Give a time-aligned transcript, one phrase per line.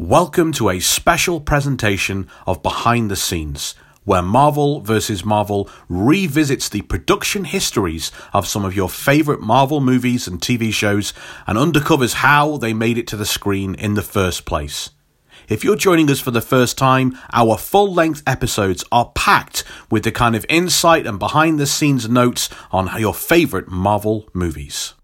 [0.00, 5.24] Welcome to a special presentation of Behind the Scenes, where Marvel vs.
[5.24, 11.12] Marvel revisits the production histories of some of your favourite Marvel movies and TV shows
[11.48, 14.90] and undercovers how they made it to the screen in the first place.
[15.48, 20.04] If you're joining us for the first time, our full length episodes are packed with
[20.04, 24.94] the kind of insight and behind the scenes notes on your favourite Marvel movies.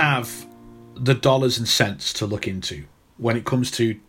[0.00, 0.46] Have
[0.94, 2.84] the dollars and cents to look into
[3.18, 4.00] when it comes to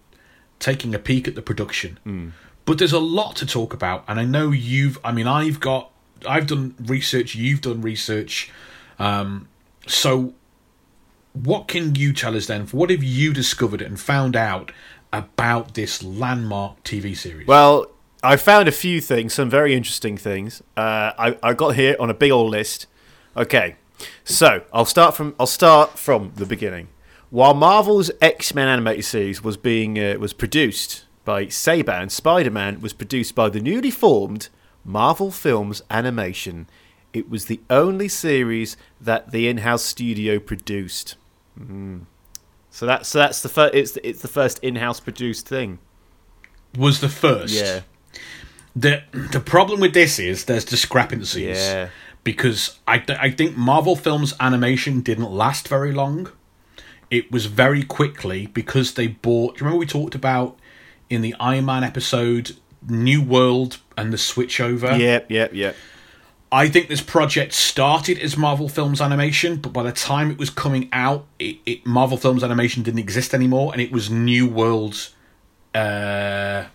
[0.59, 1.99] taking a peek at the production.
[2.65, 4.97] But there's a lot to talk about, and I know you've.
[5.03, 5.91] I mean, I've got.
[6.27, 7.35] I've done research.
[7.35, 8.51] You've done research.
[8.99, 9.47] Um,
[9.87, 10.33] so,
[11.33, 12.67] what can you tell us then?
[12.67, 14.71] What have you discovered and found out
[15.11, 17.47] about this landmark TV series?
[17.47, 17.87] Well,
[18.23, 20.61] I found a few things, some very interesting things.
[20.77, 22.85] Uh, I, I got here on a big old list.
[23.35, 23.75] Okay,
[24.23, 26.87] so I'll start from I'll start from the beginning.
[27.29, 32.81] While Marvel's X Men animated series was being uh, was produced by Saban, Spider Man
[32.81, 34.49] was produced by the newly formed
[34.83, 36.67] Marvel Films Animation.
[37.13, 41.15] It was the only series that the in-house studio produced.
[41.59, 42.05] Mm.
[42.69, 43.75] So that's so that's the first.
[43.75, 45.79] It's it's the first in-house produced thing.
[46.77, 47.53] was the first.
[47.53, 47.81] Yeah.
[48.75, 51.57] The the problem with this is there's discrepancies.
[51.57, 51.89] Yeah.
[52.23, 56.29] Because I, th- I think Marvel Films animation didn't last very long.
[57.09, 59.55] It was very quickly because they bought.
[59.55, 60.57] Do you remember we talked about
[61.09, 62.55] in the Iron Man episode
[62.87, 64.97] New World and the switchover?
[64.97, 65.75] Yep, yep, yep.
[66.53, 70.49] I think this project started as Marvel Films Animation, but by the time it was
[70.49, 75.09] coming out, it, it Marvel Films Animation didn't exist anymore, and it was New World
[75.73, 76.65] uh,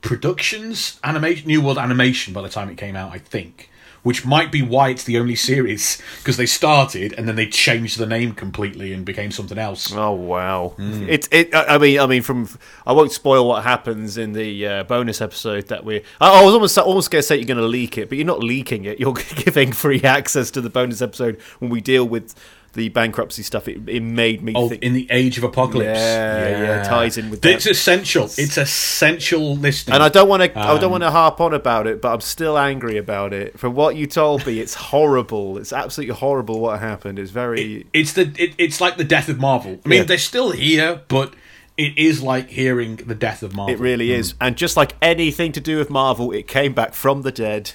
[0.00, 2.32] Productions Animation, New World Animation.
[2.32, 3.68] By the time it came out, I think,
[4.02, 7.98] which might be why it's the only series because they started and then they changed
[7.98, 9.92] the name completely and became something else.
[9.92, 10.74] Oh wow!
[10.78, 11.54] It it.
[11.54, 12.48] I I mean, I mean, from
[12.86, 16.02] I won't spoil what happens in the uh, bonus episode that we.
[16.20, 18.26] I, I was almost almost going to say you're going to leak it, but you're
[18.26, 18.98] not leaking it.
[19.00, 22.34] You're giving free access to the bonus episode when we deal with
[22.74, 23.66] the bankruptcy stuff.
[23.66, 24.82] It, it made me Oh, think.
[24.82, 25.98] in the Age of Apocalypse.
[25.98, 26.82] Yeah, yeah, yeah.
[26.84, 27.70] ties in with It's that.
[27.70, 28.24] essential.
[28.24, 29.94] It's essential listening.
[29.94, 30.58] and I don't want to.
[30.58, 33.58] I Um, don't want to harp on about it, but I'm still angry about it.
[33.58, 35.58] From what you told me, it's horrible.
[35.58, 37.18] It's absolutely horrible what happened.
[37.18, 37.86] It's very.
[37.92, 39.78] it's the it, it's like the death of Marvel.
[39.84, 40.04] I mean, Yeah.
[40.04, 41.34] they're still here, but
[41.76, 43.74] it is like hearing the death of Marvel.
[43.74, 44.34] It really is.
[44.40, 47.72] And just like anything to do with Marvel, it came back from the dead.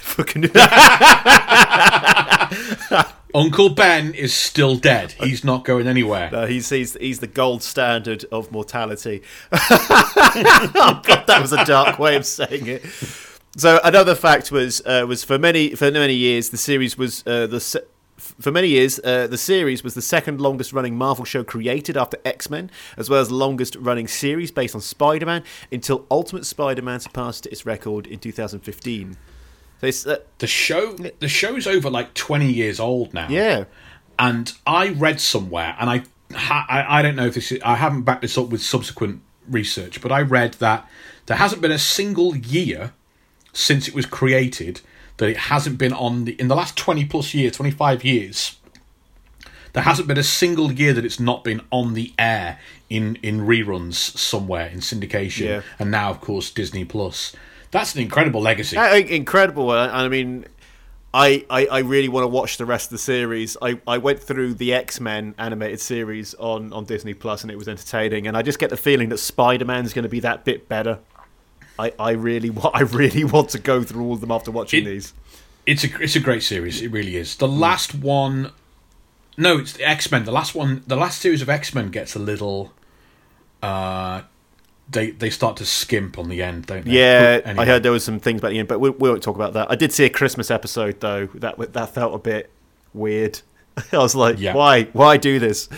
[0.00, 0.44] Fucking
[3.34, 5.12] Uncle Ben is still dead.
[5.12, 6.30] He's not going anywhere.
[6.30, 9.22] No, he's, he's he's the gold standard of mortality.
[9.52, 12.82] oh God, that was a dark way of saying it.
[13.56, 17.46] So another fact was uh, was for many for many years the series was uh,
[17.46, 17.84] the se-
[18.16, 22.18] for many years uh, the series was the second longest running Marvel show created after
[22.24, 26.46] X Men, as well as the longest running series based on Spider Man until Ultimate
[26.46, 29.16] Spider Man surpassed its record in 2015.
[29.82, 33.26] Uh, The show the show's over like twenty years old now.
[33.28, 33.64] yeah.
[34.18, 36.02] and I read somewhere, and I,
[36.36, 39.22] ha- I I don't know if this is, I haven't backed this up with subsequent
[39.48, 40.88] research, but I read that
[41.26, 42.92] there hasn't been a single year
[43.52, 44.80] since it was created
[45.16, 48.56] that it hasn't been on the in the last twenty plus years, twenty five years.
[49.72, 52.58] There hasn't been a single year that it's not been on the air
[52.90, 55.62] in in reruns somewhere in syndication, Yeah.
[55.78, 57.34] and now of course Disney Plus.
[57.72, 58.76] That's an incredible legacy.
[58.76, 59.72] Uh, incredible.
[59.72, 60.44] And I mean,
[61.12, 63.56] I, I, I really want to watch the rest of the series.
[63.60, 67.56] I, I went through the X Men animated series on, on Disney Plus, and it
[67.56, 68.26] was entertaining.
[68.28, 71.00] And I just get the feeling that Spider Man's going to be that bit better.
[71.78, 74.82] I, I really want I really want to go through all of them after watching
[74.82, 75.14] It- these.
[75.66, 76.80] it's a it's a great series.
[76.82, 77.36] It really is.
[77.36, 78.52] The last one,
[79.38, 80.24] no, it's the X Men.
[80.24, 82.72] The last one, the last series of X Men gets a little.
[83.62, 84.22] Uh,
[84.92, 86.92] they they start to skimp on the end, don't they?
[86.92, 87.64] Yeah, anyway.
[87.64, 89.54] I heard there was some things about the end, but we, we won't talk about
[89.54, 89.70] that.
[89.70, 92.50] I did see a Christmas episode though that that felt a bit
[92.94, 93.40] weird.
[93.92, 94.54] I was like, Yeah.
[94.54, 95.68] why why do this?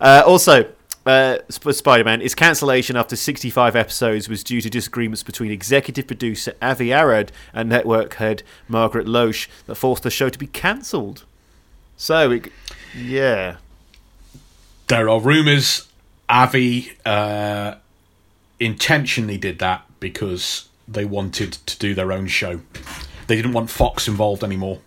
[0.00, 0.70] Uh, also,
[1.06, 6.92] uh, Spider-Man, its cancellation after 65 episodes was due to disagreements between executive producer Avi
[6.92, 11.24] Arad and network head Margaret Loesch that forced the show to be cancelled.
[11.96, 12.50] So, it,
[12.96, 13.56] yeah,
[14.88, 15.88] there are rumors
[16.28, 17.74] Avi uh,
[18.60, 22.60] intentionally did that because they wanted to do their own show.
[23.26, 24.80] They didn't want Fox involved anymore.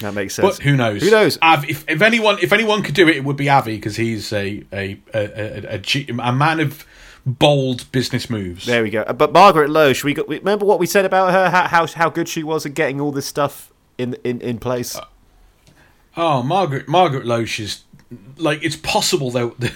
[0.00, 0.56] That makes sense.
[0.58, 1.02] But who knows?
[1.02, 1.38] Who knows?
[1.42, 4.32] Av, if, if anyone if anyone could do it, it would be Avi because he's
[4.32, 6.84] a a a, a, a G- a man of
[7.24, 8.66] bold business moves.
[8.66, 9.02] There we go.
[9.02, 11.50] Uh, But Margaret Lowe, should we go, remember what we said about her?
[11.50, 14.98] How, how how good she was at getting all this stuff in in in place.
[16.16, 17.84] Oh, Margaret Margaret Loesch is
[18.36, 19.56] like it's possible though.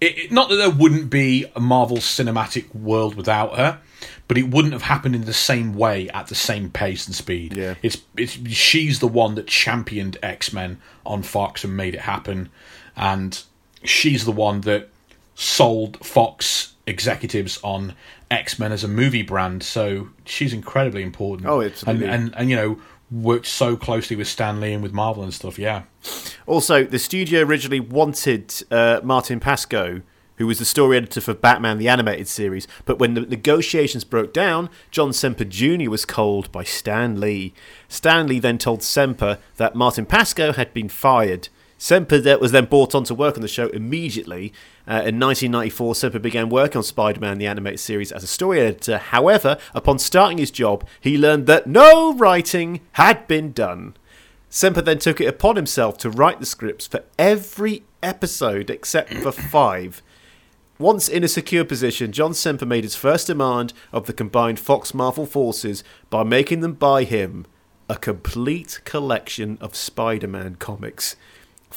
[0.00, 3.80] It, it, not that there wouldn't be a Marvel cinematic world without her,
[4.28, 7.56] but it wouldn't have happened in the same way at the same pace and speed.
[7.56, 7.74] Yeah.
[7.82, 12.48] it's it's she's the one that championed X Men on Fox and made it happen,
[12.94, 13.42] and
[13.82, 14.88] she's the one that
[15.34, 17.94] sold Fox executives on
[18.30, 19.62] X Men as a movie brand.
[19.62, 21.48] So she's incredibly important.
[21.48, 22.80] Oh, it's and and, and you know
[23.10, 25.58] worked so closely with Stan Lee and with Marvel and stuff.
[25.58, 25.82] Yeah.
[26.46, 30.02] Also, the studio originally wanted uh, Martin Pasko
[30.38, 34.32] who was the story editor for Batman the Animated Series, but when the negotiations broke
[34.32, 35.90] down, John Semper Jr.
[35.90, 37.52] was called by Stan Lee.
[37.88, 41.48] Stan Lee then told Semper that Martin Pasko had been fired.
[41.76, 44.52] Semper was then brought on to work on the show immediately.
[44.88, 48.96] Uh, in 1994, Semper began work on Spider-Man the animated series as a story editor.
[48.96, 53.94] However, upon starting his job, he learned that no writing had been done.
[54.48, 59.30] Semper then took it upon himself to write the scripts for every episode except for
[59.30, 60.02] five.
[60.78, 64.94] Once in a secure position, John Semper made his first demand of the combined Fox
[64.94, 67.44] Marvel forces by making them buy him
[67.90, 71.14] a complete collection of Spider Man comics.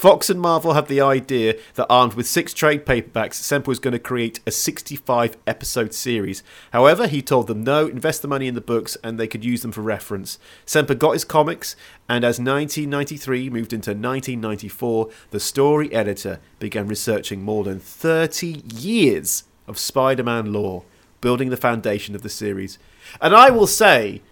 [0.01, 3.91] Fox and Marvel had the idea that armed with six trade paperbacks, Semper was going
[3.91, 6.41] to create a 65 episode series.
[6.73, 9.61] However, he told them no, invest the money in the books and they could use
[9.61, 10.39] them for reference.
[10.65, 11.75] Semper got his comics,
[12.09, 19.43] and as 1993 moved into 1994, the story editor began researching more than 30 years
[19.67, 20.83] of Spider Man lore,
[21.21, 22.79] building the foundation of the series.
[23.21, 24.23] And I will say,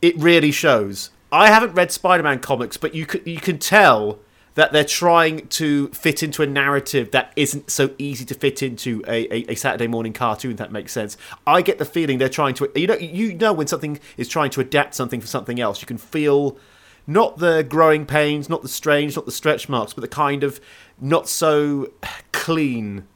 [0.00, 1.10] it really shows.
[1.32, 4.20] I haven't read Spider-Man comics, but you can, you can tell
[4.54, 9.02] that they're trying to fit into a narrative that isn't so easy to fit into
[9.06, 10.52] a, a, a Saturday morning cartoon.
[10.52, 11.16] If that makes sense.
[11.46, 12.70] I get the feeling they're trying to.
[12.74, 15.80] You know, you know when something is trying to adapt something for something else.
[15.80, 16.58] You can feel
[17.06, 20.60] not the growing pains, not the strange, not the stretch marks, but the kind of
[21.00, 21.92] not so
[22.32, 23.06] clean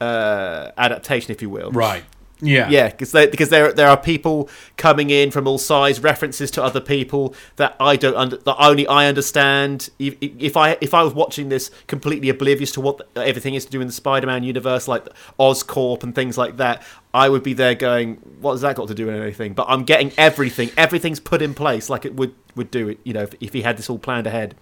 [0.00, 1.70] uh, adaptation, if you will.
[1.70, 2.04] Right.
[2.44, 2.68] Yeah.
[2.68, 6.80] Yeah, because because there there are people coming in from all sides, references to other
[6.80, 9.90] people that I don't under, that only I understand.
[10.00, 13.70] If, if I if I was watching this completely oblivious to what everything is to
[13.70, 15.06] do in the Spider-Man universe, like
[15.38, 16.82] Oscorp and things like that,
[17.14, 19.84] I would be there going, "What has that got to do with anything?" But I'm
[19.84, 20.70] getting everything.
[20.76, 22.98] Everything's put in place like it would would do it.
[23.04, 24.56] You know, if, if he had this all planned ahead.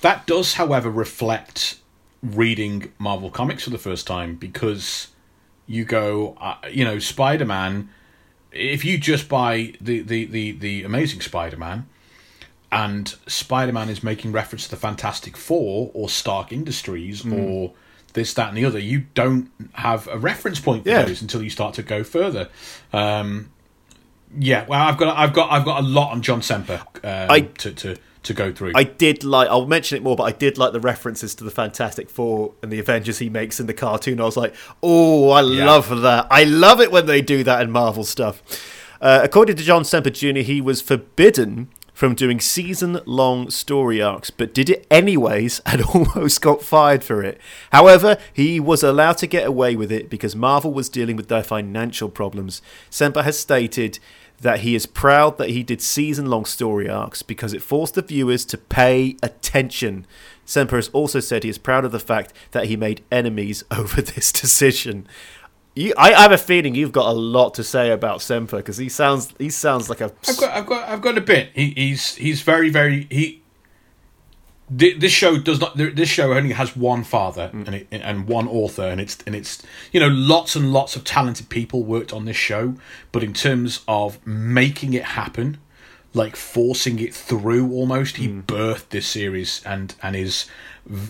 [0.00, 1.78] That does, however, reflect
[2.22, 5.08] reading Marvel comics for the first time because
[5.66, 7.88] you go, uh, you know, Spider Man.
[8.52, 11.86] If you just buy the the the, the Amazing Spider Man,
[12.72, 17.72] and Spider Man is making reference to the Fantastic Four or Stark Industries or
[18.14, 21.02] this, that, and the other, you don't have a reference point for Yeah.
[21.02, 22.48] those until you start to go further.
[22.92, 23.50] Um,
[24.38, 27.40] yeah, well, I've got, I've got, I've got a lot on John Semper um, I-
[27.58, 27.96] to, to
[28.26, 28.72] to go through.
[28.74, 29.48] I did like.
[29.48, 32.70] I'll mention it more, but I did like the references to the Fantastic Four and
[32.70, 34.20] the Avengers he makes in the cartoon.
[34.20, 36.26] I was like, oh, I love that.
[36.30, 38.42] I love it when they do that in Marvel stuff.
[39.00, 44.52] Uh, according to John Semper Jr., he was forbidden from doing season-long story arcs, but
[44.52, 47.40] did it anyways and almost got fired for it.
[47.72, 51.42] However, he was allowed to get away with it because Marvel was dealing with their
[51.42, 52.60] financial problems.
[52.90, 53.98] Semper has stated
[54.40, 58.02] that he is proud that he did season long story arcs because it forced the
[58.02, 60.06] viewers to pay attention.
[60.44, 64.02] Semper has also said he is proud of the fact that he made enemies over
[64.02, 65.06] this decision.
[65.74, 68.78] You, I, I have a feeling you've got a lot to say about Semper because
[68.78, 71.50] he sounds he sounds like a I've got, I've got, I've got a bit.
[71.54, 73.06] He, he's, he's very, very.
[73.10, 73.42] He.
[74.74, 75.76] Thi- This show does not.
[75.76, 77.66] This show only has one father mm.
[77.66, 81.04] and it, and one author, and it's and it's you know lots and lots of
[81.04, 82.74] talented people worked on this show,
[83.12, 85.58] but in terms of making it happen,
[86.14, 88.42] like forcing it through, almost he mm.
[88.44, 90.46] birthed this series and and is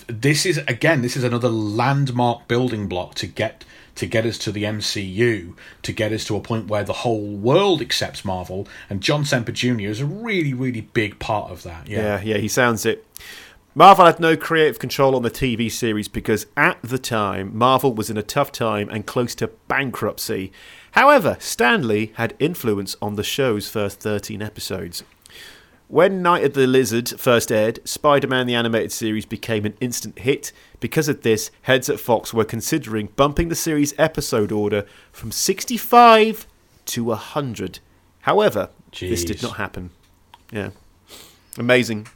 [0.07, 3.65] this is again this is another landmark building block to get
[3.97, 7.35] to get us to the MCU, to get us to a point where the whole
[7.35, 9.89] world accepts Marvel, and John Semper Jr.
[9.89, 11.89] is a really, really big part of that.
[11.89, 12.21] Yeah.
[12.23, 13.05] Yeah, yeah, he sounds it.
[13.79, 18.09] Marvel had no creative control on the TV series because at the time, Marvel was
[18.09, 20.51] in a tough time and close to bankruptcy.
[20.93, 25.05] However, Stan Lee had influence on the show's first 13 episodes.
[25.89, 30.21] When Night of the Lizard first aired, Spider Man the animated series became an instant
[30.21, 30.53] hit.
[30.81, 36.47] Because of this, heads at Fox were considering bumping the series episode order from 65
[36.87, 37.81] to 100.
[38.21, 39.91] However, this did not happen.
[40.51, 40.71] Yeah.
[41.59, 42.07] Amazing.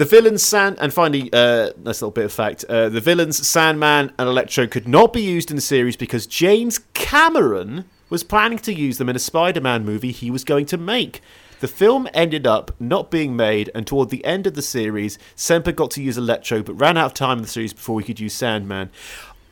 [0.00, 2.64] The villains Sand and finally, uh, a little bit of fact.
[2.64, 6.78] Uh, the villains Sandman and Electro could not be used in the series because James
[6.94, 11.20] Cameron was planning to use them in a Spider-Man movie he was going to make.
[11.60, 15.72] The film ended up not being made, and toward the end of the series, Semper
[15.72, 18.20] got to use Electro, but ran out of time in the series before we could
[18.20, 18.88] use Sandman.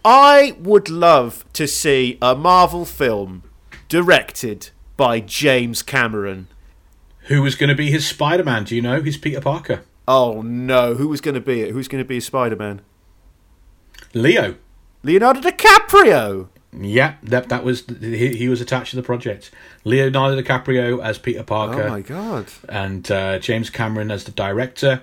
[0.03, 3.43] I would love to see a Marvel film
[3.91, 6.49] directed by James Cameron.
[7.25, 8.65] Who was going to be his Spider Man?
[8.65, 9.03] Do you know?
[9.03, 9.83] He's Peter Parker.
[10.09, 11.73] Oh no, who was going to be it?
[11.73, 12.81] Who's going to be Spider Man?
[14.15, 14.57] Leo.
[15.03, 16.49] Leonardo DiCaprio.
[16.73, 19.51] Yeah, that that was he, he was attached to the project.
[19.85, 21.83] Leonardo DiCaprio as Peter Parker.
[21.83, 22.47] Oh my god.
[22.69, 25.03] and uh, James Cameron as the director.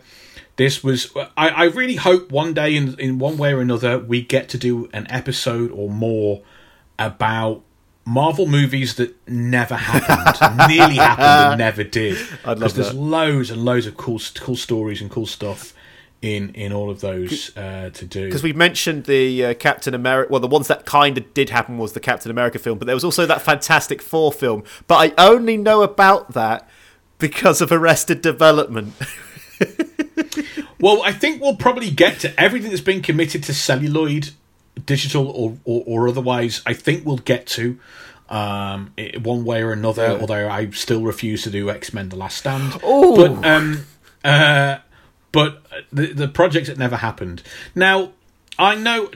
[0.58, 1.12] This was.
[1.38, 4.58] I, I really hope one day, in in one way or another, we get to
[4.58, 6.42] do an episode or more
[6.98, 7.62] about
[8.06, 12.18] Marvel movies that never happened, nearly happened, and never did.
[12.44, 12.96] I'd love Because there's that.
[13.00, 15.74] loads and loads of cool, cool stories and cool stuff
[16.22, 18.26] in in all of those uh, to do.
[18.26, 20.32] Because we mentioned the uh, Captain America.
[20.32, 22.96] Well, the ones that kind of did happen was the Captain America film, but there
[22.96, 24.64] was also that Fantastic Four film.
[24.88, 26.70] But I only know about that
[27.18, 28.94] because of Arrested Development.
[30.80, 34.32] Well, I think we'll probably get to everything that's been committed to celluloid,
[34.86, 36.62] digital or, or, or otherwise.
[36.66, 37.80] I think we'll get to
[38.30, 40.04] um, i one way or another.
[40.04, 40.20] Yeah.
[40.20, 42.82] Although I still refuse to do X Men: The Last Stand.
[42.84, 43.16] Ooh.
[43.16, 43.86] But um,
[44.24, 44.78] uh,
[45.32, 47.44] but the the projects that never happened.
[47.76, 48.12] Now
[48.58, 49.12] I know.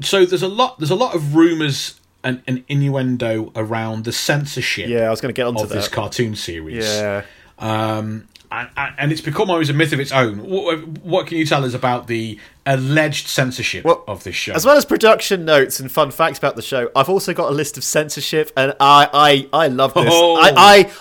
[0.00, 0.78] So there's a lot.
[0.78, 5.34] There's a lot of rumors and, and innuendo around the censorship yeah, I was going
[5.34, 7.24] to get onto of this cartoon series Yeah.
[7.58, 8.28] um,
[8.76, 10.38] and, and it's become always a myth of its own.
[10.48, 14.52] What, what can you tell us about the alleged censorship Well, of this show?
[14.52, 17.54] As well as production notes and fun facts about the show, I've also got a
[17.54, 19.08] list of censorship, and I
[19.52, 20.08] I, I love this.
[20.08, 20.36] Oh.
[20.36, 20.52] I,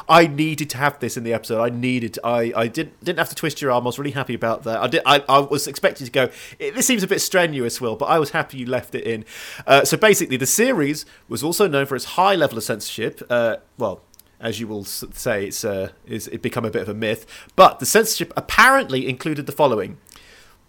[0.10, 1.62] I I needed to have this in the episode.
[1.62, 2.18] I needed.
[2.24, 3.84] I I didn't didn't have to twist your arm.
[3.84, 4.82] I was really happy about that.
[4.82, 5.02] I did.
[5.06, 6.30] I, I was expecting to go.
[6.60, 9.26] "Eh, This seems a bit strenuous, Will, but I was happy you left it in.
[9.68, 13.22] Uh, so basically, the series was also known for its high level of censorship.
[13.30, 14.02] Uh, well.
[14.42, 17.26] As you will say, it's uh, is it become a bit of a myth.
[17.56, 19.98] But the censorship apparently included the following: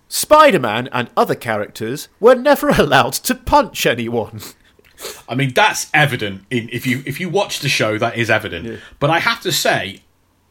[0.09, 4.41] Spider Man and other characters were never allowed to punch anyone.
[5.29, 6.45] I mean, that's evident.
[6.51, 8.81] In, if you if you watch the show, that is evident.
[8.99, 10.03] But I have to say,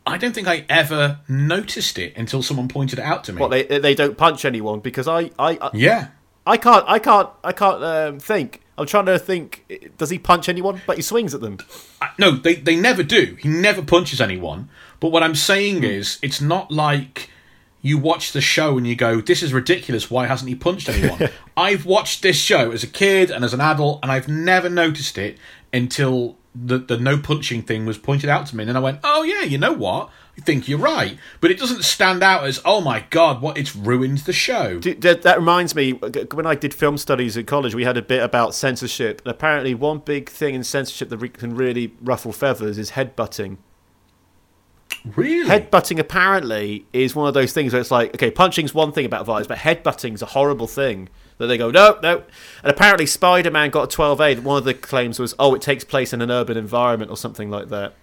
[0.05, 3.39] I don't think I ever noticed it until someone pointed it out to me.
[3.39, 6.07] What they they don't punch anyone because I I I, yeah.
[6.45, 8.61] I can't I can't I can't um, think.
[8.77, 9.91] I'm trying to think.
[9.97, 10.81] Does he punch anyone?
[10.87, 11.57] But he swings at them.
[12.17, 13.37] No, they they never do.
[13.39, 14.69] He never punches anyone.
[14.99, 15.83] But what I'm saying Hmm.
[15.85, 17.29] is, it's not like
[17.83, 20.09] you watch the show and you go, "This is ridiculous.
[20.09, 23.61] Why hasn't he punched anyone?" I've watched this show as a kid and as an
[23.61, 25.37] adult, and I've never noticed it
[25.73, 28.99] until the the no punching thing was pointed out to me, and then I went,
[29.03, 30.09] "Oh yeah, you know what?
[30.37, 33.57] I think you're right." But it doesn't stand out as, "Oh my god, what?
[33.57, 37.75] It's ruined the show." That, that reminds me, when I did film studies at college,
[37.75, 39.21] we had a bit about censorship.
[39.25, 43.57] And apparently, one big thing in censorship that can really ruffle feathers is headbutting.
[45.15, 45.49] really?
[45.49, 49.25] Headbutting apparently is one of those things where it's like, okay, punching's one thing about
[49.25, 51.09] violence, but headbutting's a horrible thing.
[51.37, 52.17] That they go, no, no.
[52.63, 54.43] And apparently, Spider Man got a 12A.
[54.43, 57.49] One of the claims was, oh, it takes place in an urban environment or something
[57.49, 57.95] like that.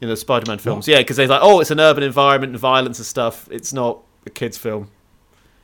[0.00, 0.86] In the Spider Man films.
[0.86, 3.48] Yeah, because they're like, oh, it's an urban environment and violence and stuff.
[3.50, 4.90] It's not a kid's film.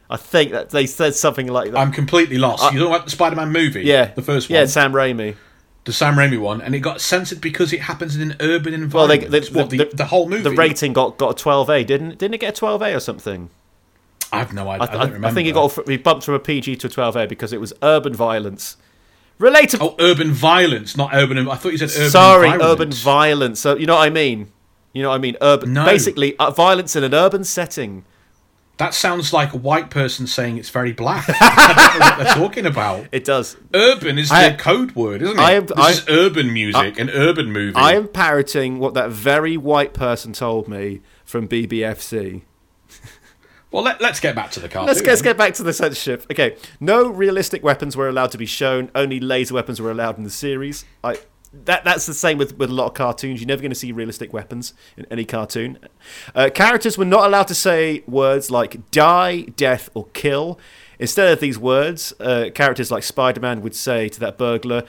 [0.08, 1.78] I think that they said something like that.
[1.78, 2.62] I'm completely lost.
[2.62, 4.06] You're talking about the Spider-Man movie, yeah.
[4.06, 4.58] the first one.
[4.58, 5.36] Yeah, Sam Raimi.
[5.84, 9.06] the Sam Raimi one, and it got censored because it happens in an urban Well,
[9.06, 9.30] they, environment.
[9.30, 10.42] they, What, the, the, whole movie.
[10.42, 13.48] The rating got, got a 12A, didn't Didn't it get a 12A or something?
[14.32, 14.88] I have no idea.
[14.88, 15.28] I, I, don't remember.
[15.28, 17.72] I think it got we bumped from a PG to a 12A because it was
[17.82, 18.76] urban violence.
[19.38, 19.80] Related.
[19.82, 21.36] Oh, urban violence, not urban.
[21.48, 22.10] I thought you said urban.
[22.10, 22.70] sorry, environment.
[22.80, 23.60] urban violence.
[23.60, 24.52] So you know what I mean?
[24.92, 25.36] You know what I mean?
[25.40, 25.72] Urban.
[25.72, 25.84] No.
[25.84, 28.04] Basically, uh, violence in an urban setting.
[28.78, 31.24] That sounds like a white person saying it's very black.
[31.28, 33.06] I don't know what they're talking about.
[33.12, 33.56] It does.
[33.74, 35.40] Urban is I- the code word, isn't it?
[35.40, 37.76] I am- this I- is urban music, an urban movie.
[37.76, 42.42] I am parroting what that very white person told me from BBFC.
[43.72, 44.86] Well, let, us get back to the cartoon.
[44.86, 46.26] Let's, let's get back to the censorship.
[46.30, 48.90] Okay, no realistic weapons were allowed to be shown.
[48.94, 50.84] Only laser weapons were allowed in the series.
[51.02, 51.18] I
[51.52, 53.40] that that's the same with, with a lot of cartoons.
[53.40, 55.78] You're never going to see realistic weapons in any cartoon.
[56.34, 60.58] Uh, characters were not allowed to say words like die, death, or kill.
[60.98, 64.84] Instead of these words, uh, characters like Spider-Man would say to that burglar,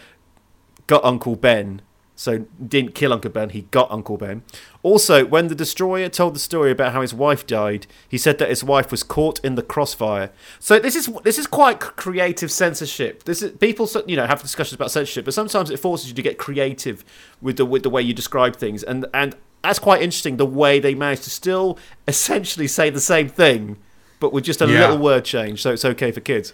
[0.88, 1.82] "Got Uncle Ben,"
[2.16, 4.44] So didn't kill Uncle Ben, he got Uncle Ben.
[4.84, 8.50] Also, when the destroyer told the story about how his wife died, he said that
[8.50, 10.30] his wife was caught in the crossfire.
[10.60, 13.24] So this is this is quite creative censorship.
[13.24, 16.22] This is people you know have discussions about censorship, but sometimes it forces you to
[16.22, 17.04] get creative
[17.42, 20.38] with the with the way you describe things, and and that's quite interesting.
[20.38, 23.78] The way they managed to still essentially say the same thing,
[24.24, 24.80] but with just a Yeah.
[24.80, 26.54] little word change, so it's okay for kids.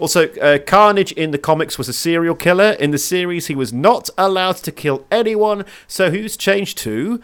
[0.00, 2.70] Also, uh, Carnage in the comics was a serial killer.
[2.80, 7.20] In the series, he was not allowed to kill anyone, so he was changed to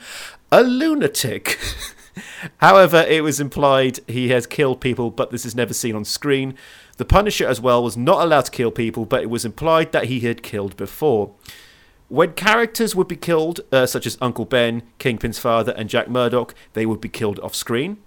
[0.53, 1.59] a lunatic.
[2.59, 6.55] However, it was implied he has killed people, but this is never seen on screen.
[6.99, 10.05] The Punisher, as well, was not allowed to kill people, but it was implied that
[10.05, 11.33] he had killed before.
[12.07, 16.55] When characters would be killed, uh, such as Uncle Ben, Kingpin's father, and Jack Murdoch,
[16.75, 17.99] they would be killed off screen.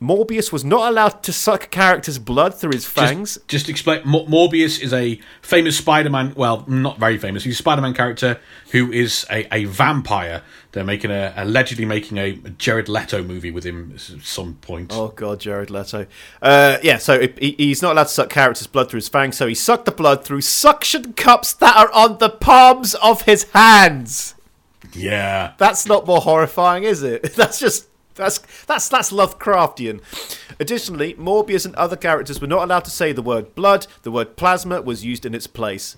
[0.00, 3.34] Morbius was not allowed to suck characters' blood through his fangs.
[3.34, 4.02] Just, just explain.
[4.04, 6.34] Mor- Morbius is a famous Spider-Man.
[6.36, 7.44] Well, not very famous.
[7.44, 8.38] He's a Spider-Man character
[8.72, 10.42] who is a, a vampire.
[10.72, 14.92] They're making a allegedly making a Jared Leto movie with him at some point.
[14.92, 16.06] Oh god, Jared Leto.
[16.42, 19.38] Uh, yeah, so it, he, he's not allowed to suck characters' blood through his fangs,
[19.38, 23.44] so he sucked the blood through suction cups that are on the palms of his
[23.52, 24.34] hands.
[24.92, 25.54] Yeah.
[25.56, 27.22] That's not more horrifying, is it?
[27.34, 30.00] That's just that's that's that's Lovecraftian.
[30.58, 33.86] Additionally, Morbius and other characters were not allowed to say the word blood.
[34.02, 35.96] The word plasma was used in its place.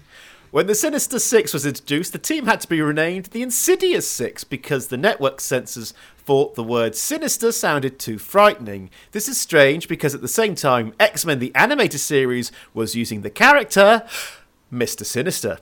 [0.51, 4.45] When the Sinister Six was introduced, the team had to be renamed the Insidious Six
[4.45, 8.91] because the network censors thought the word sinister sounded too frightening.
[9.13, 13.23] This is strange because at the same time, X Men the animated series was using
[13.23, 14.07] the character
[14.73, 15.05] Mr.
[15.05, 15.59] Sinister.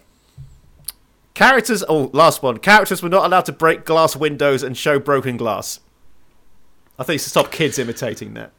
[1.34, 2.58] Characters, oh, last one.
[2.58, 5.80] Characters were not allowed to break glass windows and show broken glass.
[6.98, 8.52] I think it's to stop kids imitating that.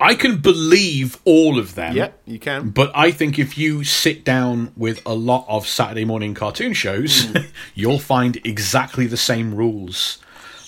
[0.00, 1.94] I can believe all of them.
[1.96, 2.70] Yeah, you can.
[2.70, 7.26] But I think if you sit down with a lot of Saturday morning cartoon shows,
[7.26, 7.36] Hmm.
[7.74, 10.18] you'll find exactly the same rules.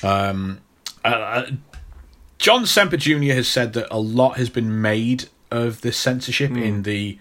[0.04, 0.60] Um,
[1.04, 1.46] uh,
[2.38, 3.32] John Semper Jr.
[3.34, 6.58] has said that a lot has been made of this censorship Hmm.
[6.62, 7.18] in the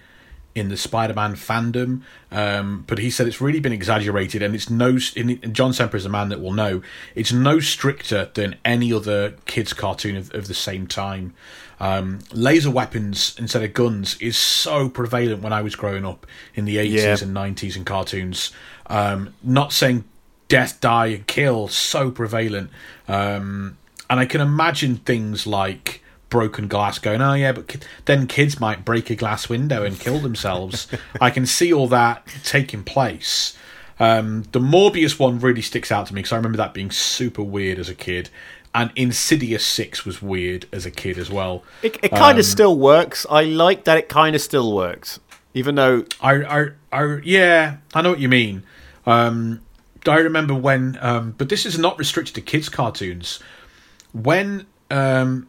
[0.58, 4.98] in the Spider-Man fandom, um, but he said it's really been exaggerated, and it's no.
[5.16, 6.82] And John Semper is a man that will know
[7.16, 11.34] it's no stricter than any other kids' cartoon of, of the same time.
[11.80, 16.66] Um, laser weapons instead of guns is so prevalent when I was growing up in
[16.66, 17.18] the eighties Yeah.
[17.22, 18.52] and nineties in cartoons.
[18.88, 20.04] Um, not saying
[20.48, 22.72] death, die, and kill so prevalent,
[23.08, 23.78] um,
[24.10, 28.60] and I can imagine things like broken glass going oh yeah but ki- then kids
[28.60, 30.88] might break a glass window and kill themselves
[31.22, 33.56] i can see all that taking place
[34.00, 37.42] um, the morbius one really sticks out to me because i remember that being super
[37.42, 38.30] weird as a kid
[38.76, 42.78] and insidious 6 was weird as a kid as well It, it kind of still
[42.78, 43.26] works.
[43.28, 45.20] I like that it kind of still works.
[45.56, 48.62] Even though, I, I, I, yeah, I know what you mean.
[49.08, 49.62] Um,
[50.06, 53.40] I remember when, um, but this is not restricted to kids' cartoons.
[54.12, 55.48] When um,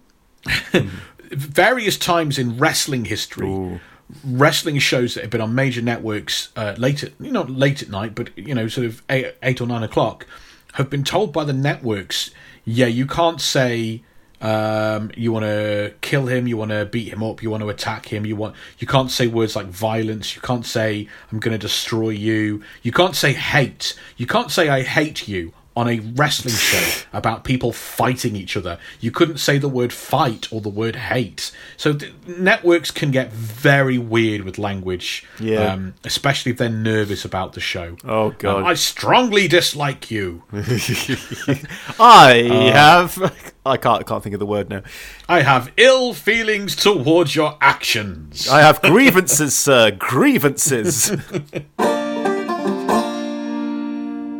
[1.31, 3.81] various times in wrestling history,
[4.25, 7.91] wrestling shows that have been on major networks uh, late at, you know, late at
[7.91, 10.27] night, but you know, sort of eight, eight or nine o'clock,
[10.75, 12.31] have been told by the networks,
[12.65, 14.03] yeah, you can't say
[14.41, 17.69] um, you want to kill him, you want to beat him up, you want to
[17.69, 21.53] attack him, you want you can't say words like violence, you can't say I'm going
[21.53, 26.01] to destroy you, you can't say hate, you can't say I hate you on a
[26.01, 28.79] wrestling show about people fighting each other.
[28.99, 31.53] You couldn't say the word fight or the word hate.
[31.77, 35.73] So th- networks can get very weird with language, Yeah.
[35.73, 37.97] um, especially if they're nervous about the show.
[38.05, 38.57] Oh, God.
[38.59, 40.43] Um, I strongly dislike you.
[42.01, 43.17] I have,
[43.67, 44.83] I can't, I can't think of the word now.
[45.29, 48.49] I have ill feelings towards your actions.
[48.49, 49.93] I have grievances, sir.
[49.93, 51.13] Grievances.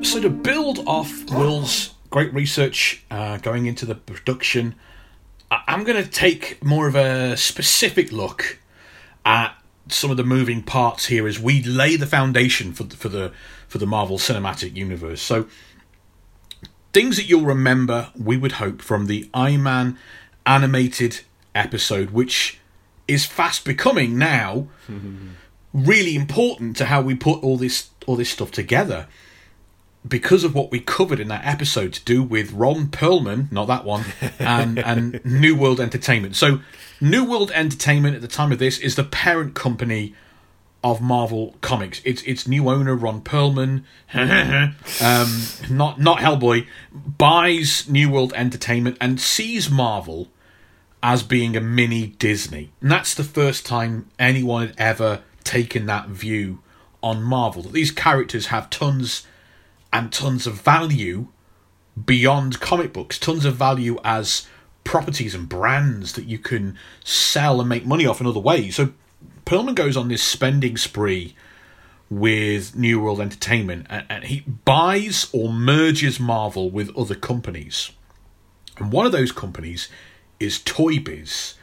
[0.03, 4.75] So to build off Will's great research uh, going into the production,
[5.51, 8.59] I'm going to take more of a specific look
[9.27, 9.55] at
[9.89, 13.33] some of the moving parts here as we lay the foundation for the, for the
[13.67, 15.21] for the Marvel Cinematic Universe.
[15.21, 15.47] So
[16.93, 19.99] things that you'll remember, we would hope, from the Iron Man
[20.47, 21.21] animated
[21.55, 22.59] episode, which
[23.07, 24.69] is fast becoming now
[25.75, 29.07] really important to how we put all this all this stuff together
[30.09, 33.85] because of what we covered in that episode to do with Ron Perelman, not that
[33.85, 34.05] one,
[34.39, 36.37] and and New World Entertainment.
[36.37, 36.61] So
[37.01, 40.15] New World Entertainment at the time of this is the parent company
[40.83, 42.01] of Marvel Comics.
[42.05, 49.21] It's its new owner Ron Perelman, um, not not Hellboy, buys New World Entertainment and
[49.21, 50.29] sees Marvel
[51.03, 52.71] as being a mini Disney.
[52.81, 56.61] And that's the first time anyone had ever taken that view
[57.03, 57.63] on Marvel.
[57.63, 59.27] That these characters have tons
[59.93, 61.29] and tons of value
[62.05, 64.47] beyond comic books, tons of value as
[64.85, 68.77] properties and brands that you can sell and make money off in other ways.
[68.77, 68.93] So
[69.45, 71.35] Perelman goes on this spending spree
[72.11, 77.91] with New World Entertainment and, and he buys or merges Marvel with other companies.
[78.79, 79.89] And one of those companies
[80.41, 81.55] is Toy Biz,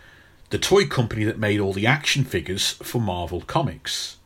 [0.49, 4.17] the toy company that made all the action figures for Marvel Comics.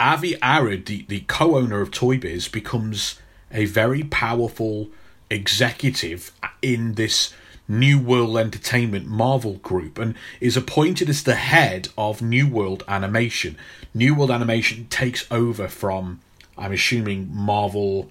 [0.00, 3.20] Avi Arad, the, the co owner of Toy Biz, becomes
[3.52, 4.88] a very powerful
[5.28, 6.32] executive
[6.62, 7.34] in this
[7.68, 13.56] New World Entertainment Marvel group and is appointed as the head of New World Animation.
[13.94, 16.20] New World Animation takes over from,
[16.56, 18.10] I'm assuming, Marvel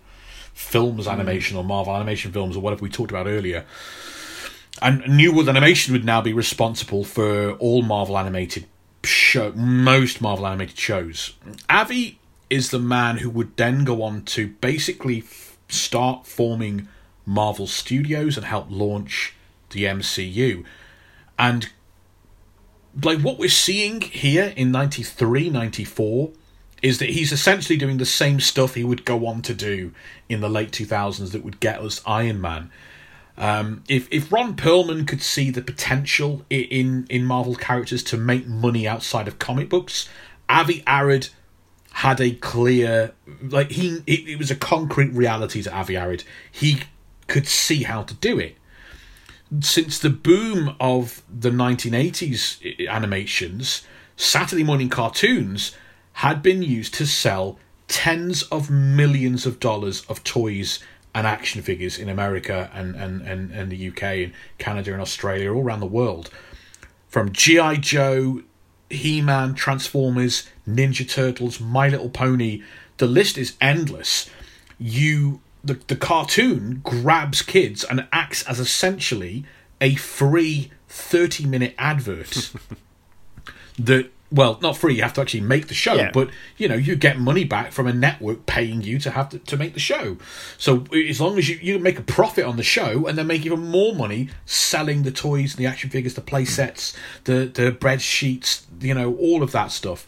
[0.53, 1.11] Films hmm.
[1.11, 3.65] Animation or Marvel Animation Films or whatever we talked about earlier.
[4.81, 8.65] And New World Animation would now be responsible for all Marvel animated
[9.09, 11.33] show, most Marvel animated shows.
[11.69, 12.19] Avi
[12.49, 16.87] is the man who would then go on to basically f- start forming
[17.25, 19.35] Marvel Studios and help launch
[19.69, 20.63] the MCU.
[21.37, 21.69] And
[23.03, 26.31] like what we're seeing here in 93, 94
[26.81, 29.93] is that he's essentially doing the same stuff he would go on to do
[30.27, 32.71] in the late 2000s that would get us Iron Man.
[33.39, 38.45] Um, if if Ron Perelman could see the potential in in Marvel characters to make
[38.45, 40.09] money outside of comic books,
[40.49, 41.29] Avi Arad
[41.93, 46.25] had a clear like he it, it was a concrete reality to Avi Arad.
[46.51, 46.81] He
[47.27, 48.57] could see how to do it.
[49.61, 53.83] Since the boom of the 1980s animations,
[54.17, 55.75] Saturday morning cartoons
[56.13, 60.79] had been used to sell tens of millions of dollars of toys
[61.19, 65.53] and action figures in America and, and, and, and the UK and Canada and Australia,
[65.53, 66.29] all around the world.
[67.09, 67.75] From G.I.
[67.75, 68.43] Joe,
[68.89, 72.63] He Man, Transformers, Ninja Turtles, My Little Pony,
[72.97, 74.29] the list is endless.
[74.77, 79.43] You the, the cartoon grabs kids and acts as essentially
[79.81, 82.53] a free 30 minute advert
[83.79, 86.11] that well not free you have to actually make the show Yeah.
[86.13, 89.39] but you know you get money back from a network paying you to have to,
[89.39, 90.17] to make the show.
[90.57, 93.43] So as long as you, you make a profit on the show and then make
[93.45, 98.01] even more money selling the toys the action figures the play sets the the bread
[98.01, 100.05] sheets you know all of that stuff.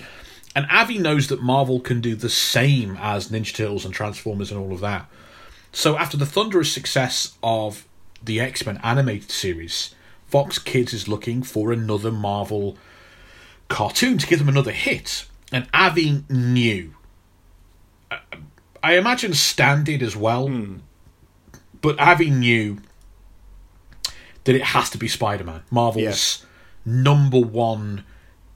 [0.55, 4.59] And avi knows that marvel can do the same as ninja turtles and transformers and
[4.59, 5.07] all of that.
[5.71, 7.87] So after the thunderous success of
[8.23, 9.95] the x-men animated series
[10.27, 12.77] fox kids is looking for another marvel
[13.71, 15.25] cartoon to give them another hit.
[15.51, 16.93] And Avi knew.
[18.83, 20.47] I imagine Stan did as well.
[20.47, 20.77] Hmm.
[21.81, 22.79] But Avi knew
[24.43, 25.63] that it has to be Spider Man.
[25.71, 26.45] Marvel's
[26.85, 28.03] number one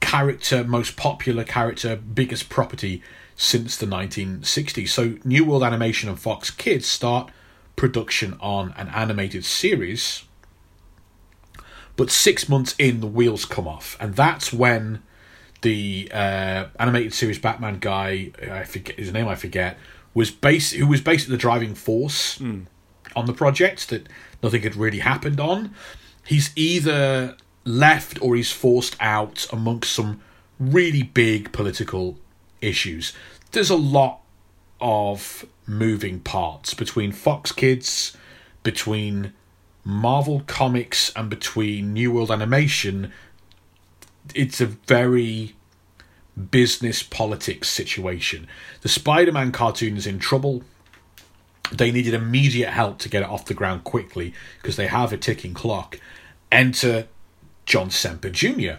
[0.00, 3.02] character, most popular character, biggest property
[3.34, 4.88] since the 1960s.
[4.88, 7.30] So New World Animation and Fox Kids start
[7.74, 10.24] production on an animated series
[11.96, 15.02] but six months in the wheels come off and that's when
[15.66, 19.76] the uh, animated series batman guy i forget his name i forget
[20.14, 22.40] was base who was basically the driving force
[23.16, 24.08] on the project that
[24.42, 25.74] nothing had really happened on.
[26.24, 30.20] He's either left or he's forced out amongst some
[30.60, 32.18] really big political
[32.60, 33.12] issues.
[33.52, 34.20] There's a lot
[34.80, 38.16] of moving parts between fox kids
[38.62, 39.32] between
[39.84, 43.12] Marvel Comics and between New World Animation,
[44.34, 45.55] it's a very
[46.36, 48.46] business politics situation.
[48.82, 50.62] The Spider Man cartoon is in trouble.
[51.72, 55.16] They needed immediate help to get it off the ground quickly because they have a
[55.16, 55.98] ticking clock.
[56.52, 57.08] Enter
[57.64, 58.74] John Semper Jr.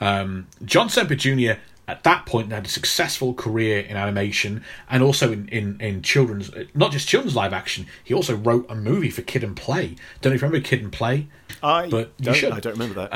[0.00, 1.52] Um, John Semper Jr.
[1.86, 6.50] at that point had a successful career in animation and also in, in, in children's,
[6.74, 9.94] not just children's live action, he also wrote a movie for Kid and Play.
[10.20, 11.28] Don't know if you remember Kid and Play?
[11.62, 12.52] I But you should.
[12.52, 13.14] I don't remember that.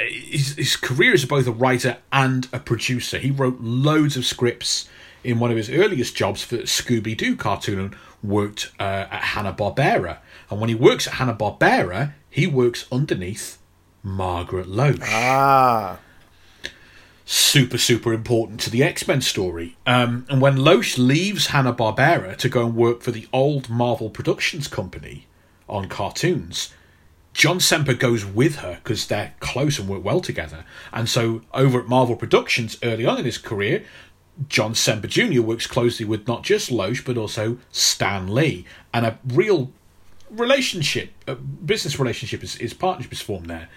[0.00, 3.18] His, his career as both a writer and a producer.
[3.18, 4.88] He wrote loads of scripts
[5.24, 9.52] in one of his earliest jobs for Scooby Doo cartoon and worked uh, at Hanna
[9.52, 10.18] Barbera.
[10.50, 13.58] And when he works at Hanna Barbera, he works underneath
[14.02, 15.98] Margaret Loesch ah,
[17.24, 19.76] super super important to the X-Men story.
[19.84, 24.10] Um, and when Loesch leaves Hanna Barbera to go and work for the old Marvel
[24.10, 25.26] Productions company
[25.68, 26.72] on cartoons,
[27.36, 30.64] John Semper goes with her because they're close and work well together.
[30.90, 33.84] And so over at Marvel Productions early on in his career,
[34.48, 35.42] John Semper Jr.
[35.42, 39.70] works closely with not just Loesch but also Stan Lee, and a real
[40.30, 43.68] relationship, a business relationship is, is partnership is formed there.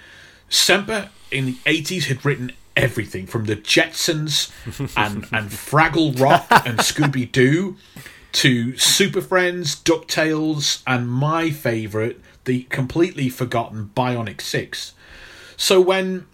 [0.48, 4.52] Semper in the 80s had written everything from the Jetsons
[4.95, 7.76] and, and Fraggle Rock and Scooby Doo
[8.32, 14.95] to Super Friends, DuckTales, and my favourite, the completely forgotten Bionic Six.
[15.55, 16.25] So when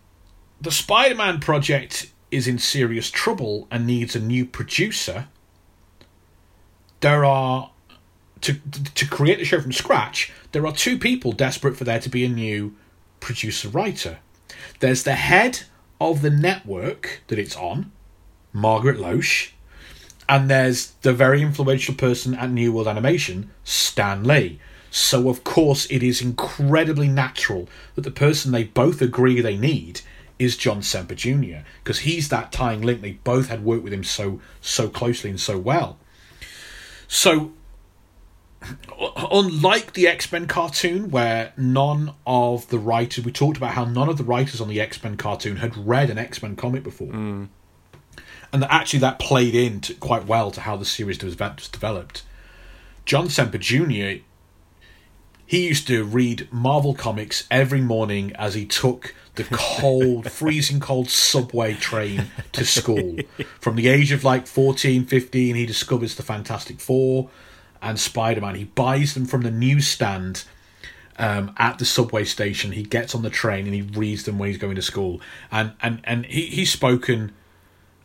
[0.61, 5.27] the Spider Man project is in serious trouble and needs a new producer,
[7.01, 7.71] there are
[8.39, 12.09] to to create the show from scratch, there are two people desperate for there to
[12.09, 12.73] be a new
[13.19, 14.19] producer writer.
[14.79, 15.63] There's the head
[15.99, 17.91] of the network that it's on,
[18.53, 19.51] Margaret Loesch,
[20.29, 24.61] and there's the very influential person at New World Animation, Stan Lee.
[24.95, 29.99] So of course it is incredibly natural that the person they both agree they need
[30.39, 31.65] is John Semper Jr.
[31.83, 33.01] because he's that tying link.
[33.01, 35.97] They both had worked with him so so closely and so well.
[37.09, 37.51] So
[39.29, 44.07] unlike the X Men cartoon, where none of the writers, we talked about how none
[44.07, 47.09] of the writers on the X Men cartoon had read an X Men comic before.
[47.09, 47.45] Hmm.
[48.53, 51.67] And that actually that played in to, quite well to how the series was was
[51.67, 52.23] developed.
[53.03, 54.23] John Semper Jr.
[55.45, 61.09] He used to read Marvel comics every morning as he took the cold, freezing cold
[61.09, 63.17] subway train to school.
[63.59, 67.29] From the age of like 14, 15, he discovers the Fantastic Four
[67.81, 68.55] and Spider Man.
[68.55, 70.45] He buys them from the newsstand
[71.17, 72.71] um, at the subway station.
[72.71, 75.21] He gets on the train and he reads them when he's going to school.
[75.51, 77.33] And and and he he's spoken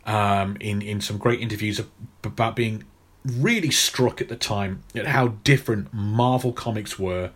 [0.05, 1.81] um, in in some great interviews
[2.23, 2.85] about being
[3.25, 7.31] really struck at the time at how different Marvel comics were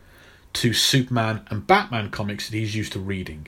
[0.54, 3.48] to Superman and Batman comics that he's used to reading.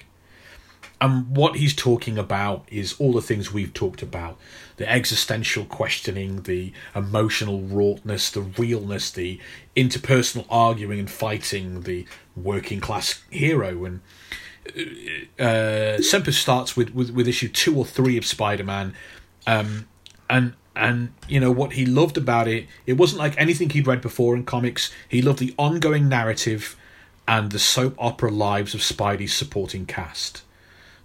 [1.00, 4.38] And what he's talking about is all the things we've talked about
[4.78, 9.40] the existential questioning, the emotional rawness, the realness, the
[9.76, 13.86] interpersonal arguing and fighting, the working class hero.
[13.86, 14.02] And
[15.40, 18.94] uh, Semper starts with, with, with issue two or three of Spider Man.
[19.48, 19.88] Um,
[20.30, 24.02] and and you know what he loved about it it wasn't like anything he'd read
[24.02, 24.92] before in comics.
[25.10, 26.76] He loved the ongoing narrative
[27.28, 30.44] and the soap opera lives of spidey's supporting cast.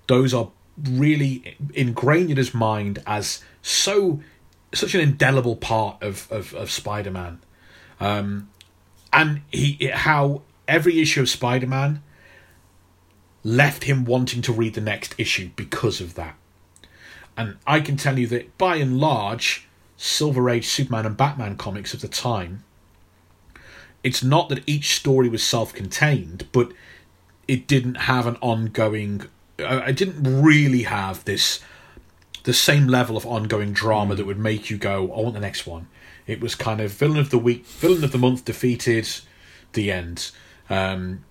[0.06, 4.20] Those are really ingrained in his mind as so
[4.72, 7.40] such an indelible part of of, of spider-man.
[8.00, 8.50] Um,
[9.12, 12.02] and he how every issue of spider-man
[13.44, 16.37] left him wanting to read the next issue because of that
[17.37, 19.66] and I can tell you that by and large,
[19.97, 22.64] Silver Age Superman and Batman comics of the time,
[24.03, 26.73] it's not that each story was self contained, but
[27.49, 29.23] it didn't have an ongoing.
[29.59, 31.61] Uh, I didn't really have this
[32.45, 35.66] the same level of ongoing drama that would make you go, "I want the next
[35.66, 35.87] one."
[36.27, 39.09] It was kind of villain of the week, villain of the month defeated,
[39.73, 40.31] the end.
[40.68, 41.25] Um,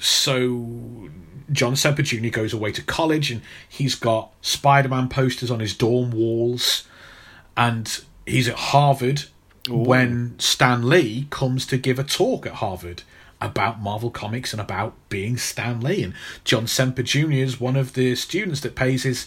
[0.00, 1.08] so
[1.52, 2.28] John Semper Jr.
[2.28, 6.86] goes away to college and he's got Spider Man posters on his dorm walls.
[7.56, 9.24] And he's at Harvard
[9.68, 13.02] when Stan Lee comes to give a talk at Harvard
[13.40, 16.02] about Marvel Comics and about being Stan Lee.
[16.02, 17.32] And John Semper Jr.
[17.32, 19.26] is one of the students that pays his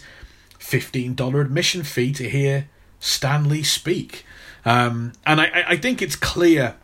[0.58, 2.68] $15 admission fee to hear
[3.00, 4.24] Stan Lee speak.
[4.64, 6.76] Um, and I, I think it's clear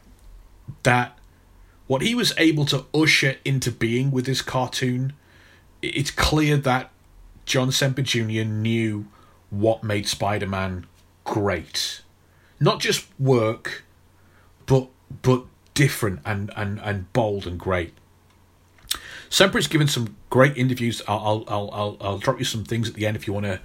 [0.82, 1.18] that
[1.90, 5.12] what he was able to usher into being with his cartoon,
[5.82, 6.88] it's clear that
[7.46, 8.44] John Semper Jr.
[8.44, 9.08] knew
[9.50, 10.86] what made Spider Man
[11.24, 12.02] great.
[12.60, 13.82] Not just work,
[14.66, 14.86] but
[15.22, 17.92] but different and, and, and bold and great.
[19.28, 21.02] Semper has given some great interviews.
[21.08, 23.58] I'll, I'll, I'll, I'll drop you some things at the end if you want to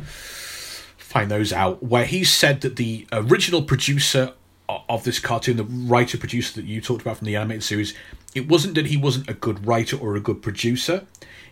[0.98, 4.34] find those out, where he said that the original producer
[4.67, 7.93] of this cartoon, the writer producer that you talked about from the animated series,
[8.34, 11.06] it wasn't that he wasn't a good writer or a good producer.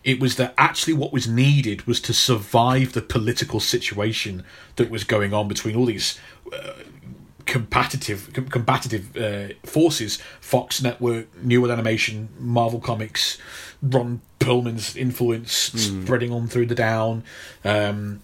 [0.04, 4.43] It was that actually what was needed was to survive the political situation
[4.76, 6.19] that was going on between all these
[6.52, 6.73] uh,
[7.45, 13.38] competitive com- combative uh, forces Fox Network, New World Animation, Marvel Comics,
[13.82, 17.23] Ron Perelman's influence spreading on through the down.
[17.63, 18.21] Um,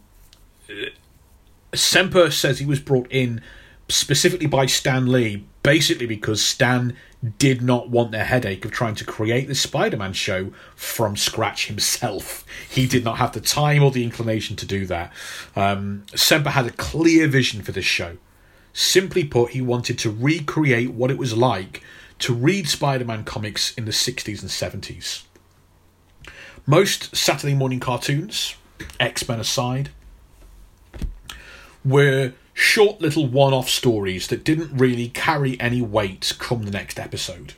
[1.73, 3.41] Semper says he was brought in
[3.89, 6.95] specifically by Stan Lee, basically because Stan
[7.37, 11.67] did not want the headache of trying to create the Spider Man show from scratch
[11.67, 12.45] himself.
[12.69, 15.11] He did not have the time or the inclination to do that.
[15.55, 18.17] Um, Semper had a clear vision for this show.
[18.73, 21.83] Simply put, he wanted to recreate what it was like
[22.19, 25.23] to read Spider Man comics in the 60s and 70s.
[26.65, 28.55] Most Saturday morning cartoons,
[28.99, 29.89] X Men aside,
[31.83, 36.99] were short little one off stories that didn't really carry any weight come the next
[36.99, 37.53] episode.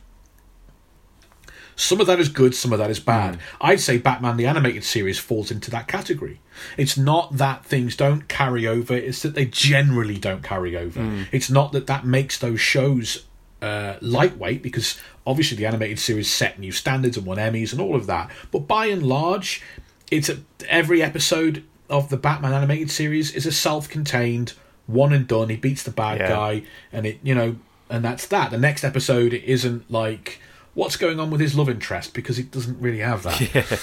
[1.76, 3.40] Some of that is good, some of that is bad.
[3.60, 6.40] I'd say Batman the animated series falls into that category.
[6.78, 11.00] It's not that things don't carry over; it's that they generally don't carry over.
[11.32, 13.26] It's not that that makes those shows
[13.60, 17.96] uh, lightweight because obviously the animated series set new standards and won Emmys and all
[17.96, 18.30] of that.
[18.52, 19.64] But by and large,
[20.12, 20.38] it's a,
[20.70, 24.54] every episode of the Batman animated series is a self-contained
[24.92, 25.50] one and done.
[25.50, 26.28] He beats the bad Yeah.
[26.30, 27.56] guy, and it you know,
[27.90, 28.52] and that's that.
[28.52, 30.40] The next episode isn't like
[30.74, 33.80] what's going on with his love interest because it doesn't really have that.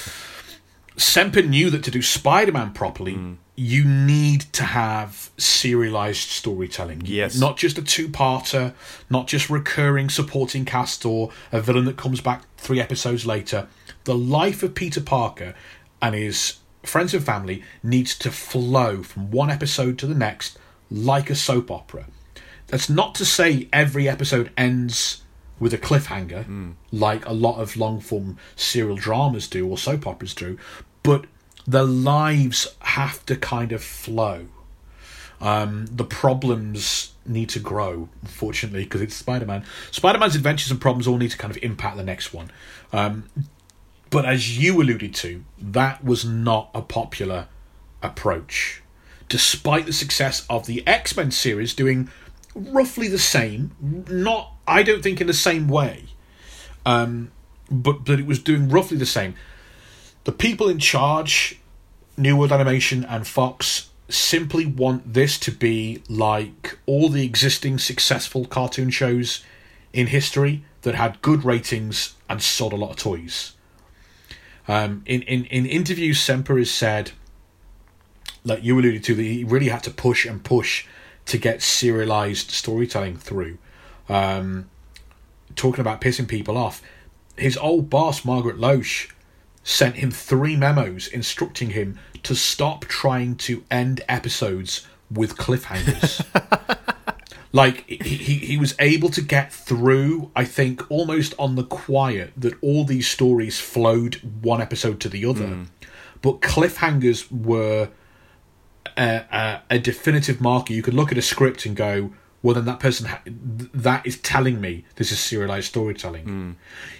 [0.96, 3.34] Semper knew that to do Spider-Man properly, Hmm.
[3.54, 7.02] you need to have serialized storytelling.
[7.04, 7.36] Yes.
[7.38, 8.72] Not just a two-parter,
[9.08, 13.68] not just recurring supporting cast or a villain that comes back three episodes later.
[14.04, 15.54] The life of Peter Parker
[16.02, 20.58] and his friends and family needs to flow from one episode to the next
[20.90, 22.06] like a soap opera.
[22.68, 25.22] That's not to say every episode ends
[25.58, 26.46] with a cliffhanger,
[26.92, 30.58] like a lot of long form serial dramas do or soap operas do,
[31.02, 31.26] but
[31.66, 34.46] the lives have to kind of flow.
[35.40, 39.64] Um, the problems need to grow, unfortunately, because it's Spider Man.
[39.90, 42.50] Spider Man's adventures and problems all need to kind of impact the next one.
[42.92, 43.28] Um,
[44.10, 47.48] but as you alluded to, that was not a popular
[48.02, 48.82] approach.
[49.28, 52.10] Despite the success of the X Men series doing
[52.54, 53.72] roughly the same,
[54.08, 56.04] not, I don't think, in the same way,
[56.86, 57.30] um,
[57.70, 59.34] but, but it was doing roughly the same.
[60.24, 61.60] The people in charge,
[62.16, 68.46] New World Animation and Fox, simply want this to be like all the existing successful
[68.46, 69.44] cartoon shows
[69.92, 73.54] in history that had good ratings and sold a lot of toys.
[74.66, 77.12] Um, in, in, in interviews, Semper has said,
[78.44, 80.86] like you alluded to, that he really had to push and push
[81.26, 83.58] to get serialized storytelling through.
[84.08, 84.70] Um,
[85.56, 86.82] talking about pissing people off,
[87.36, 89.10] his old boss, Margaret Loesch,
[89.62, 96.24] sent him three memos instructing him to stop trying to end episodes with cliffhangers.
[97.52, 102.30] like he, he he was able to get through i think almost on the quiet
[102.36, 105.66] that all these stories flowed one episode to the other
[106.20, 107.88] but cliffhangers were
[108.98, 110.72] a, a, a definitive marker.
[110.72, 114.16] You could look at a script and go well then that person ha- that is
[114.18, 116.56] telling me this is serialized storytelling.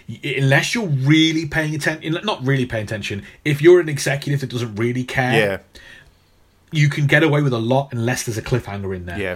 [0.07, 4.49] Y- unless you're really paying attention not really paying attention if you're an executive that
[4.49, 5.57] doesn't really care Yeah,
[6.71, 9.19] you can get away with a lot unless there's a cliffhanger in there.
[9.19, 9.35] Yeah.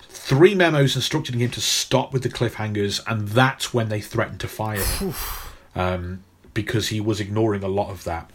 [0.00, 4.48] three memos instructing him to stop with the cliffhangers, and that's when they threatened to
[4.48, 5.14] fire him.
[5.74, 8.30] Um, because he was ignoring a lot of that.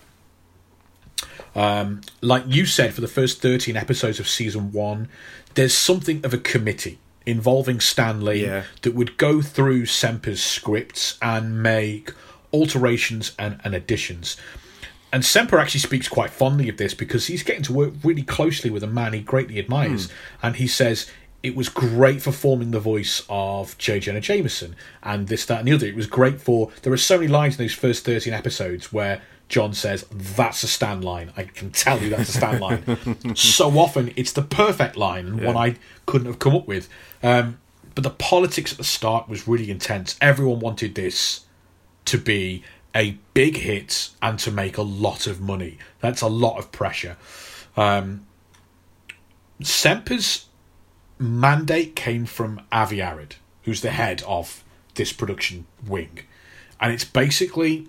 [1.56, 5.10] Um, like you said, for the first 13 episodes of season one,
[5.56, 8.64] there's something of a committee involving Stan Lee Yeah.
[8.84, 12.12] that would go through Semper's scripts and make
[12.54, 14.38] alterations and, and additions.
[15.12, 18.70] And Semper actually speaks quite fondly of this because he's getting to work really closely
[18.70, 20.10] with a man he greatly admires.
[20.44, 21.10] And he says
[21.44, 24.00] it was great for forming the voice of J.
[24.02, 25.88] Jonah Jameson and this, that, and the other.
[25.88, 26.72] It was great for.
[26.84, 30.68] There are so many lines in those first 13 episodes where John says, That's a
[30.68, 31.32] Stan line.
[31.38, 33.36] I can tell you that's a Stan line.
[33.36, 36.90] so often it's the perfect line and one I couldn't have come up with.
[37.24, 37.60] Um,
[37.96, 40.18] but the politics at the start was really intense.
[40.22, 41.46] Everyone wanted this
[42.06, 42.64] to be
[42.96, 45.78] a big hit and to make a lot of money.
[46.00, 47.18] That's a lot of pressure.
[47.76, 48.26] Um,
[49.62, 50.46] Semper's
[51.20, 54.64] mandate came from Avi Arad, who's the head of
[54.96, 56.20] this production wing,
[56.80, 57.88] and it's basically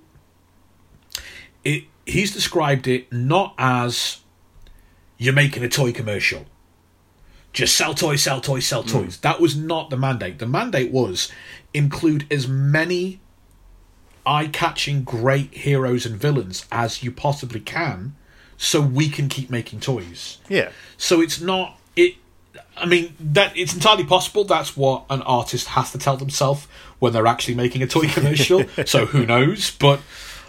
[1.69, 1.85] it.
[2.07, 4.21] He's described it not as
[5.19, 6.47] you're making a toy commercial.
[7.53, 8.89] Just sell toys, sell toys, sell hmm.
[8.89, 9.19] toys.
[9.19, 10.39] That was not the mandate.
[10.39, 11.31] The mandate was
[11.75, 13.21] include as many
[14.29, 18.15] eye-catching great heroes and villains as you possibly can
[18.59, 20.71] so we can keep making toys Yeah.
[20.99, 22.17] so it's not it
[22.77, 27.15] i mean that it's entirely possible that's what an artist has to tell themselves when
[27.15, 30.01] they're actually making a toy commercial so who knows but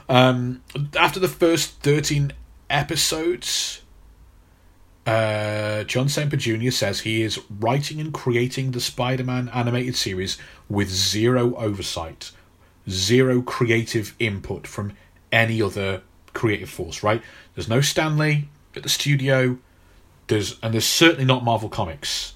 [0.09, 0.61] um
[0.97, 2.33] after the first 13
[2.69, 3.81] episodes
[5.09, 6.69] uh, John Semper Jr.
[6.69, 10.37] says he is writing and creating the Spider Man animated series
[10.69, 12.29] with zero oversight,
[12.87, 14.93] zero creative input from
[15.31, 17.23] any other creative force, right?
[17.55, 19.57] There's no Stan Lee at the studio,
[20.27, 22.35] there's and there's certainly not Marvel Comics.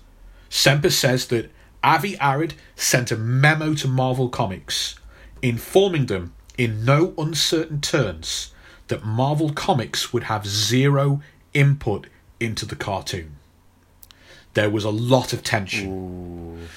[0.49, 1.51] Semper says that
[1.84, 4.95] Avi Arad sent a memo to Marvel Comics
[5.43, 8.51] informing them in no uncertain terms
[8.87, 11.21] that Marvel Comics would have zero
[11.53, 12.07] input
[12.39, 13.37] into the cartoon.
[14.53, 16.67] There was a lot of tension.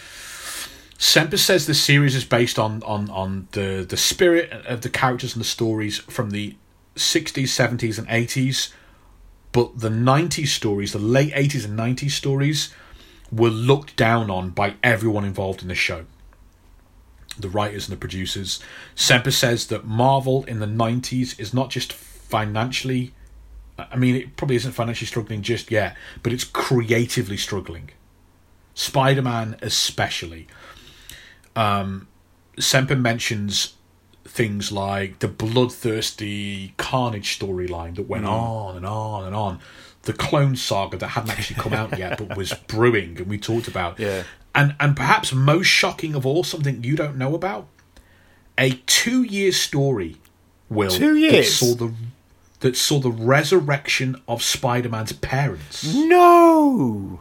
[0.99, 5.35] Semper says the series is based on on on the the spirit of the characters
[5.35, 6.57] and the stories from the
[6.95, 8.73] 60s, 70s, and 80s,
[9.53, 12.73] but the 90s stories, the late 80s and 90s stories,
[13.31, 16.07] were looked down on by everyone involved in the show.
[17.39, 18.61] The writers and the producers.
[18.95, 23.13] Semper says that Marvel in the 90s is not just financially,
[23.79, 27.91] I mean, it probably isn't financially struggling just yet, but it's creatively struggling.
[28.75, 30.47] Spider Man, especially.
[31.55, 32.09] Um,
[32.59, 33.75] Semper mentions
[34.25, 39.61] things like the bloodthirsty Carnage storyline that went on and on and on,
[40.03, 43.69] the Clone Saga that hadn't actually come out yet but was brewing, and we talked
[43.69, 43.99] about.
[43.99, 44.25] Yeah.
[44.57, 47.69] And and perhaps most shocking of all, something you don't know about,
[48.59, 50.17] a two-year story.
[50.71, 51.57] Will Two that years?
[51.57, 51.93] saw the
[52.61, 57.21] that saw the resurrection of Spider-Man's parents No.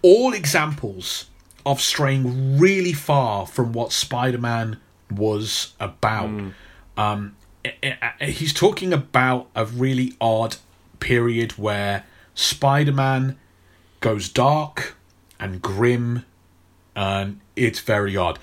[0.00, 1.26] all examples
[1.66, 4.78] of straying really far from what Spider-Man
[5.10, 6.28] was about.
[6.28, 6.48] Hmm.
[6.96, 10.56] Um, i- i- he's talking about a really odd
[11.00, 12.04] period where
[12.34, 13.36] Spider-Man
[14.00, 14.96] goes dark
[15.42, 16.24] and grim,
[16.94, 18.38] and it's very odd.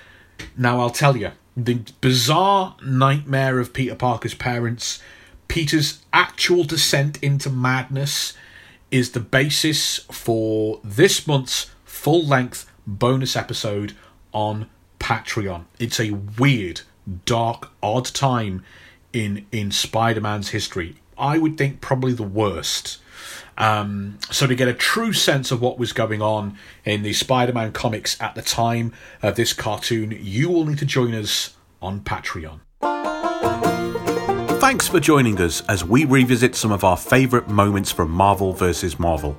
[0.56, 5.02] Now I'll tell you the bizarre nightmare of Peter Parker's parents,
[5.48, 8.34] Peter's actual descent into madness,
[8.90, 13.94] is the basis for this month's full length bonus episode
[14.32, 15.64] on Patreon.
[15.78, 16.82] It's a weird,
[17.24, 18.62] dark, odd time
[19.12, 20.96] in in Spider-Man's history.
[21.16, 22.98] I would think probably the worst.
[23.58, 27.72] Um, so to get a true sense of what was going on in the Spider-Man
[27.72, 28.92] comics at the time
[29.22, 32.60] of this cartoon, you will need to join us on Patreon.
[34.60, 38.98] Thanks for joining us as we revisit some of our favourite moments from Marvel vs.
[38.98, 39.36] Marvel.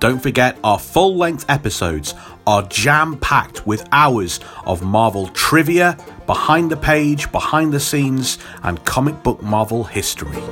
[0.00, 2.14] Don't forget, our full length episodes
[2.44, 8.84] are jam packed with hours of Marvel trivia, behind the page, behind the scenes, and
[8.84, 10.42] comic book Marvel history.